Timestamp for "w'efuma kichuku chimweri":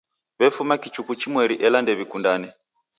0.39-1.55